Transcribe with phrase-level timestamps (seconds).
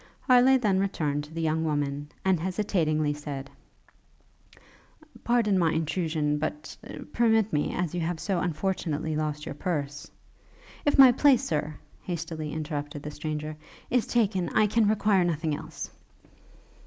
[0.21, 3.51] Harleigh then returned to the young woman, and hesitatingly said,
[5.23, 6.75] 'Pardon my intrusion, but
[7.13, 10.09] permit me, as you have so unfortunately lost your purse'
[10.87, 13.55] 'If my place, Sir,' hastily interrupted the stranger,
[13.91, 15.91] 'is taken, I can require nothing else.'